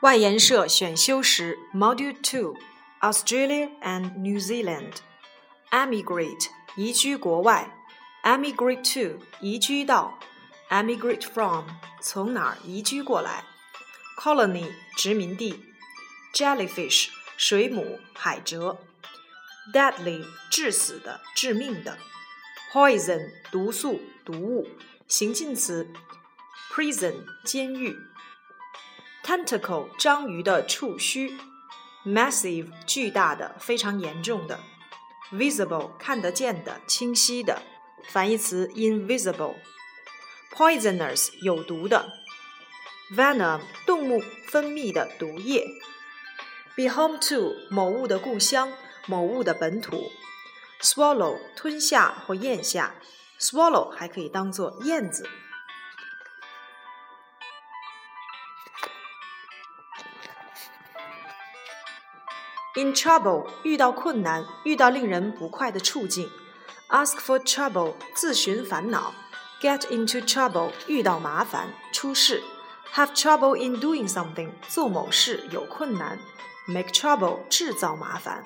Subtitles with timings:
[0.00, 2.54] 外研社选修时，Module Two,
[3.00, 4.98] Australia and New Zealand.
[5.72, 7.76] Emigrate 移居国外
[8.22, 10.16] ，Emigrate to 移居到
[10.70, 11.64] ，Emigrate from
[12.00, 13.42] 从哪儿移居过来
[14.16, 15.64] ，Colony 殖民地
[16.32, 18.76] ，Jellyfish 水母海蜇
[19.74, 21.98] ，Deadly 致死的致命的
[22.72, 24.68] ，Poison 毒素毒物
[25.08, 25.88] 形近词
[26.72, 27.96] ，Prison 监狱。
[29.28, 31.36] Tentacle 章鱼的触须
[32.02, 34.58] ，massive 巨大的、非常严重的
[35.30, 37.60] ，visible 看得见的、清晰的，
[38.08, 39.56] 反义词 invisible。
[40.50, 42.10] Poisonous 有毒的
[43.14, 45.62] ，venom 动物分泌的毒液。
[46.74, 48.72] Be home to 某物的故乡、
[49.06, 50.10] 某物的本土。
[50.80, 52.94] Swallow 吞下或咽下
[53.38, 55.28] ，swallow 还可以当做燕子。
[62.77, 66.29] In trouble，遇到困难，遇到令人不快的处境。
[66.89, 69.13] Ask for trouble，自寻烦恼。
[69.61, 72.41] Get into trouble，遇到麻烦，出事。
[72.93, 76.19] Have trouble in doing something，做某事有困难。
[76.67, 78.43] Make trouble，制造麻烦。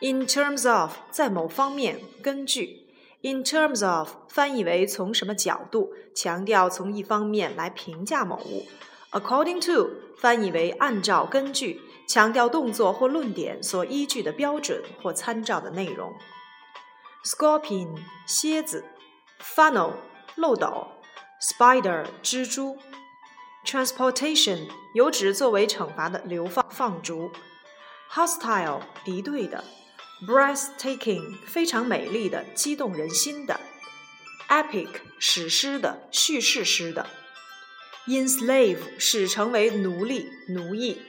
[0.00, 2.86] In terms of，在某方面，根据。
[3.22, 8.66] In terms of，翻译为从什么角度，强调从一方面来评价某物。
[9.12, 11.80] According to，翻译为按照、根据。
[12.07, 16.15] 强调动作或论点所依据的标准或参照的内容。
[17.25, 18.85] Scorpion 蝎子
[19.41, 19.93] ，Funnel
[20.35, 20.87] 漏斗
[21.41, 22.77] ，Spider 蜘蛛。
[23.65, 27.31] Transportation 有指作为惩罚的流放放逐。
[28.09, 29.63] Hostile 敌对的。
[30.25, 33.59] Breathtaking 非常美丽的，激动人心的。
[34.47, 34.87] Epic
[35.19, 37.05] 史诗的，叙事诗的。
[38.07, 41.01] Enslave 使成为奴隶、奴役。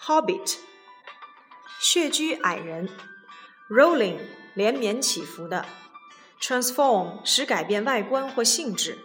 [0.00, 0.56] Hobbit，
[1.80, 2.88] 穴居矮人
[3.68, 4.18] ；Rolling，
[4.54, 5.64] 连绵起伏的
[6.40, 8.98] ；Transform，使改变外观或性质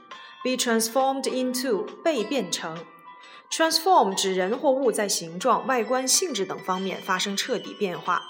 [0.44, 2.78] ；Be transformed into，被变成
[3.50, 8.22] ；Transform 指人或物在形状、外观、性质等方面发生彻底变化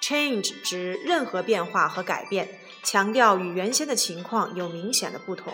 [0.00, 5.52] ；Change 指任何变化和改变，强调与原先的情况有明显的不同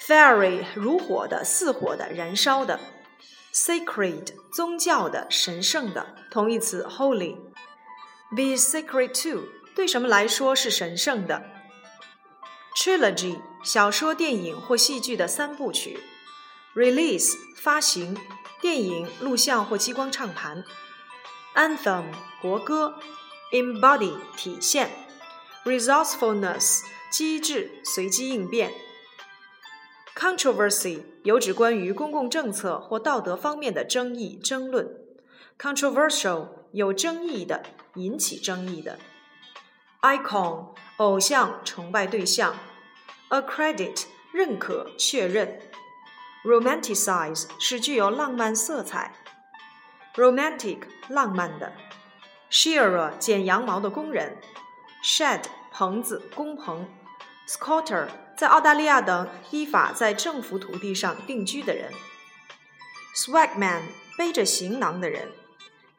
[0.00, 2.80] ；Fiery，如火的、似火的、燃烧的。
[3.52, 7.36] Sacred，宗教的、神圣的，同义词 holy。
[8.30, 9.42] Be sacred to，
[9.74, 11.44] 对什么来说是神圣的
[12.74, 16.00] ？Trilogy，小说、电影或戏剧的三部曲。
[16.74, 18.16] Release，发行，
[18.62, 20.64] 电影、录像或激光唱盘。
[21.54, 22.04] Anthem，
[22.40, 22.98] 国歌。
[23.52, 24.90] Embody，体现。
[25.66, 26.80] Resourcefulness，
[27.10, 28.72] 机智、随机应变。
[30.14, 34.88] Controversy 有指关于公共政策或道德方面的争议、争论。
[35.58, 37.62] Controversial 有争议的、
[37.94, 38.98] 引起争议的。
[40.02, 42.54] Icon 偶像、崇拜对象。
[43.30, 45.60] Accredit 认可、确认。
[46.44, 49.14] Romanticize 是具有浪漫色彩。
[50.14, 51.72] Romantic 浪漫的。
[52.50, 54.36] Shearer 剪羊毛的工人。
[55.02, 56.86] Shed 棚子、工棚。
[57.48, 58.08] Squatter
[58.42, 61.92] 在澳大利亚等依法在政府土地上定居的人
[63.14, 63.82] ；swagman
[64.18, 65.30] 背着行囊的人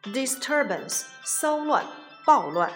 [0.01, 1.85] ；disturbance 骚乱、
[2.25, 2.73] 暴乱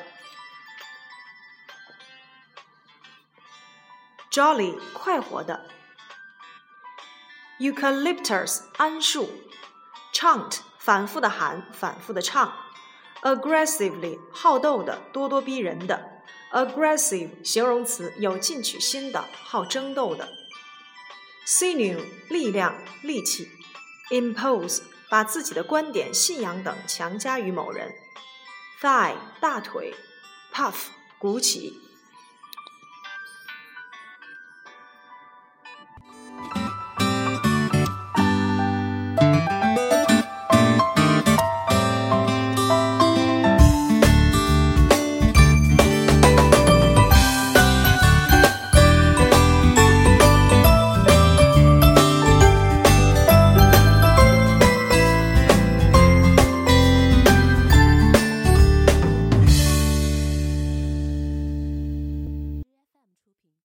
[4.31, 5.66] ；jolly 快活的
[7.59, 9.29] ；eucalyptus 桉树
[10.13, 12.53] ；chant 反复的喊、反复的唱
[13.22, 16.16] ；aggressively 好斗的、咄咄逼人的。
[16.52, 20.30] Aggressive 形容词有进取心的、好争斗的。
[21.46, 23.50] sinew 力量、力气。
[24.09, 27.94] impose 把自己的观点、信仰等强加于某人。
[28.81, 29.94] thigh 大腿。
[30.53, 30.88] puff
[31.19, 31.87] 鼓起。